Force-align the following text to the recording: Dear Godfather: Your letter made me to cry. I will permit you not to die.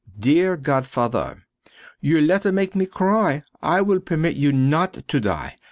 Dear 0.19 0.57
Godfather: 0.57 1.43
Your 1.99 2.21
letter 2.21 2.51
made 2.51 2.73
me 2.73 2.87
to 2.87 2.91
cry. 2.91 3.43
I 3.61 3.83
will 3.83 3.99
permit 3.99 4.35
you 4.35 4.51
not 4.51 5.07
to 5.07 5.19
die. 5.19 5.59